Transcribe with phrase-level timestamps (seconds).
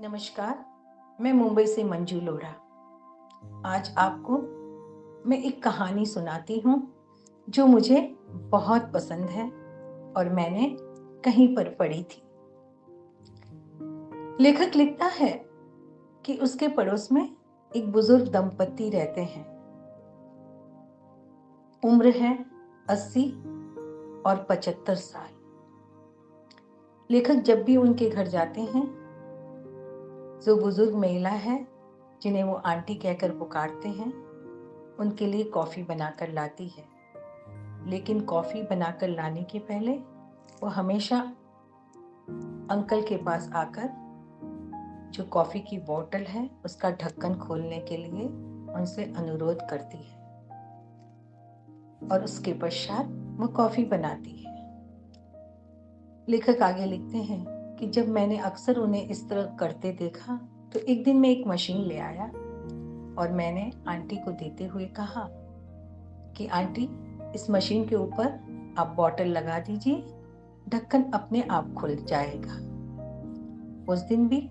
[0.00, 0.64] नमस्कार,
[1.20, 2.48] मैं मुंबई से मंजू लोढ़ा
[3.66, 4.38] आज आपको
[5.28, 6.94] मैं एक कहानी सुनाती हूँ
[7.48, 9.44] जो मुझे बहुत पसंद है
[10.12, 10.76] और मैंने
[11.24, 12.22] कहीं पर पढ़ी थी।
[14.42, 15.46] लेखक लिखता है
[16.24, 17.36] कि उसके पड़ोस में
[17.76, 19.46] एक बुज़ुर्ग दंपति रहते हैं।
[21.84, 22.46] उम्र है
[22.90, 23.30] अस्सी
[24.22, 25.28] और पचहत्तर साल।
[27.10, 29.05] लेखक जब भी उनके घर जाते हैं
[30.46, 31.66] जो बुज़ुर्ग महिला है,
[32.22, 34.12] जिन्हें वो आंटी कहकर पुकारते हैं,
[34.96, 36.84] उनके लिए कॉफ़ी बनाकर लाती है।
[37.86, 39.92] लेकिन कॉफ़ी बनाकर लाने के पहले
[40.62, 41.20] वो हमेशा
[42.70, 43.90] अंकल के पास आकर
[45.14, 48.26] जो कॉफ़ी की बोतल है, उसका ढक्कन खोलने के लिए
[48.74, 50.16] उनसे अनुरोध करती है।
[52.12, 53.06] और उसके पश्चात
[53.40, 54.54] वो कॉफ़ी बनाती है।
[56.28, 61.04] लेखक आगे लिखते हैं कि जब मैंने अक्सर उन्हें इस तरह करते देखा तो एक
[61.04, 62.24] दिन मैं एक मशीन ले आया
[63.18, 65.28] और मैंने आंटी को देते हुए कहा
[66.36, 66.88] कि, आंटी,
[67.34, 68.26] इस मशीन के ऊपर
[68.78, 70.04] आप बॉटल लगा दीजिए,
[70.68, 72.54] ढक्कन अपने आप खुल जाएगा।
[73.92, 74.50] उस दिन भी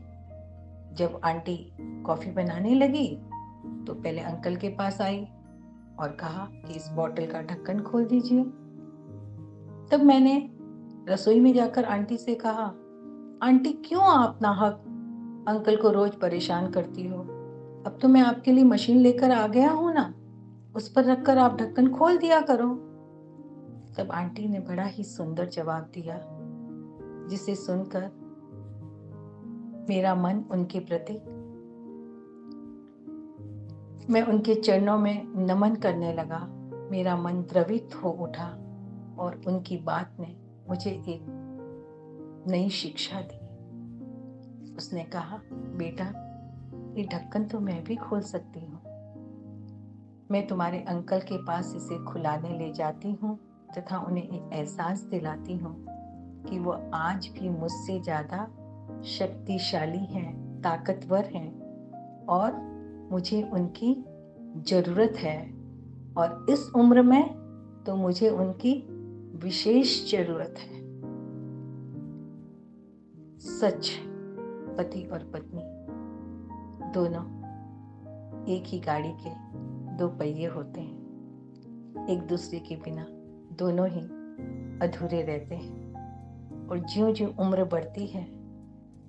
[0.94, 3.08] जब आंटी कॉफ़ी बनाने लगी
[3.88, 5.28] तो पहले अंकल के पास आई
[6.00, 8.44] और कहा कि, इस बॉटल का ढक्कन खोल दीजिए।
[9.92, 10.50] तब मैंने
[11.10, 12.74] रसोई में जाकर आंटी से कहा
[13.44, 14.74] आंटी, क्यों आप नाहक?
[15.48, 17.18] अंकल को रोज परेशान करती हो।
[17.86, 20.14] अब तो मैं आपके लिए मशीन लेकर आ गया हूँ ना।
[20.76, 22.70] उस पर रखकर आप ढक्कन खोल दिया करो।
[23.98, 26.20] तब आंटी ने बड़ा ही सुंदर जवाब दिया,
[27.30, 28.02] जिसे सुनकर
[29.90, 31.14] मेरा मन उनके प्रति
[34.14, 36.48] मैं उनके चरणों में नमन करने लगा।
[36.92, 38.48] मेरा मन द्रवित हो उठा
[39.20, 40.36] और उनकी बात ने
[40.70, 41.42] मुझे एक
[42.48, 43.38] नई शिक्षा दी।
[44.76, 46.06] उसने कहा, बेटा,
[46.98, 48.82] ये ढक्कन तो मैं भी खोल सकती हूँ।
[50.32, 53.38] मैं तुम्हारे अंकल के पास इसे खुलाने ले जाती हूँ
[53.78, 55.86] तथा उन्हें एक एहसास दिलाती हूँ
[56.50, 58.46] कि वो आज भी मुझसे ज़्यादा
[59.06, 62.54] शक्तिशाली हैं, ताकतवर हैं और
[63.12, 63.96] मुझे उनकी
[64.70, 65.38] ज़रूरत है।
[66.18, 67.24] और इस उम्र में
[67.88, 68.74] तो मुझे उनकी
[69.38, 70.75] विशेष ज़रूरत है।
[73.46, 73.92] सच
[74.78, 75.62] पति और पत्नी।
[76.92, 77.24] दोनों
[78.46, 79.30] एक ही गाड़ी के
[79.98, 81.00] दो पहिए होते हैं।
[82.10, 83.06] एक दूसरे के बिना
[83.56, 84.00] दोनों ही
[84.88, 85.86] अधूरे रहते हैं।
[86.68, 88.24] और ज्यों ज्यों उम्र बढ़ती है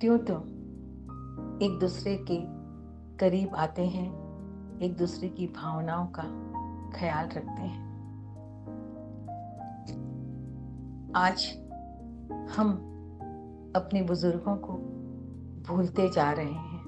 [0.00, 0.40] त्यों त्यों
[1.62, 2.42] एक दूसरे के
[3.16, 4.12] करीब आते हैं,
[4.78, 6.22] एक दूसरे की भावनाओं का
[6.98, 7.86] ख्याल रखते हैं।
[11.16, 11.58] आज
[12.56, 12.92] हम
[13.76, 14.72] अपने बुज़ुर्गों को
[15.68, 16.84] भूलते जा रहे हैं।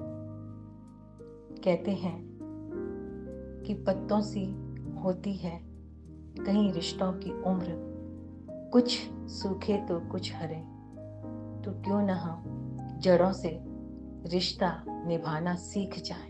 [1.65, 2.29] कहते हैं
[3.65, 4.45] कि पत्तों सी
[5.03, 5.59] होती है,
[6.39, 7.89] कहीं रिश्तों की उम्र
[8.73, 10.59] कुछ सूखे तो कुछ हरे।
[11.63, 12.43] तो क्यों न हम
[12.99, 13.59] जड़ों से
[14.25, 16.29] रिश्ता निभाना सीख जाए।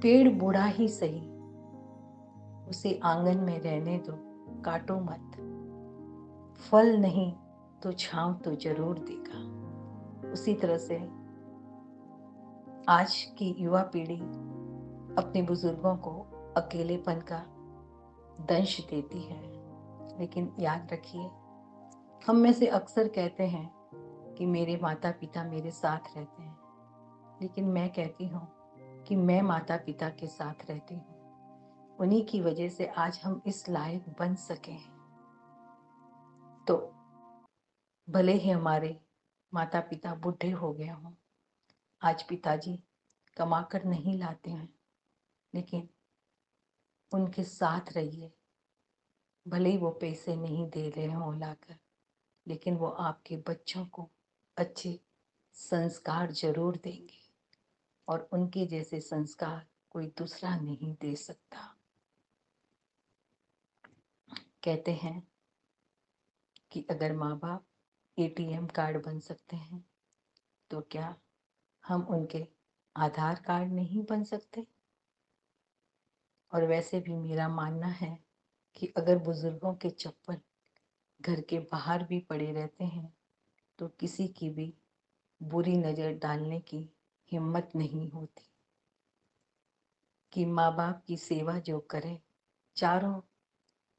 [0.00, 1.20] पेड़ बूढ़ा ही सही,
[2.68, 4.14] उसे आँगन में रहने दो,
[4.62, 5.30] काटो मत।
[6.70, 7.32] फल नहीं
[7.82, 10.96] तो छाव तो ज़रूर देगा उसी तरह से
[12.88, 14.20] आज की युवा पीढ़ी
[15.22, 16.10] अपने बुज़ुर्गों को
[16.56, 17.38] अकेलेपन का
[18.44, 19.40] दंश देती है।
[20.18, 21.30] लेकिन याद रखिए,
[22.26, 23.70] हम में से अक्सर कहते हैं
[24.38, 26.58] कि मेरे माता पिता मेरे साथ रहते हैं।
[27.42, 28.48] लेकिन मैं कहती हूँ
[29.08, 33.68] कि मैं माता पिता के साथ रहती हूँ। उन्हीं की वजह से आज हम इस
[33.68, 34.98] लायक बन सके हैं।
[36.68, 36.76] तो
[38.10, 38.98] भले ही हमारे
[39.52, 41.12] माता पिता बूढ़े हो गए हों,
[42.02, 42.74] आज पिताजी
[43.36, 44.68] कमा कर नहीं लाते हैं,
[45.54, 45.88] लेकिन
[47.12, 48.32] उनके साथ रहिए।
[49.46, 51.76] भले ही वो पैसे नहीं दे रहे हों लाकर,
[52.46, 54.10] लेकिन वो आपके बच्चों को
[54.56, 54.98] अच्छे
[55.54, 57.22] संस्कार ज़रूर देंगे
[58.08, 61.74] और उनके जैसे संस्कार कोई दूसरा नहीं दे सकता।
[64.64, 65.20] कहते हैं
[66.72, 67.64] कि अगर माँ बाप
[68.20, 69.84] एटीएम कार्ड बन सकते हैं।
[70.70, 71.14] तो क्या
[71.84, 72.46] हम उनके
[72.96, 74.66] आधार कार्ड नहीं बन सकते?
[76.52, 78.16] और वैसे भी मेरा मानना है
[78.76, 80.40] कि अगर बुज़ुर्गों के चप्पल
[81.20, 83.12] घर के बाहर भी पड़े रहते हैं
[83.78, 84.72] तो किसी की भी
[85.40, 86.88] बुरी नज़र डालने की
[87.32, 88.44] हिम्मत नहीं होती।
[90.32, 92.18] कि माँ बाप की सेवा जो करे,
[92.76, 93.20] चारों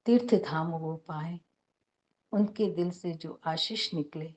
[0.06, 1.40] तीर्थ धाम वो पाए
[2.34, 4.34] उनके दिल से जो आशीष निकले,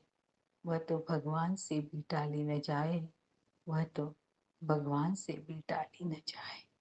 [0.67, 3.09] वह तो भगवान से भी टाली न जाए,
[3.69, 4.15] वह तो
[4.65, 6.74] भगवान से भी टाली न जाए।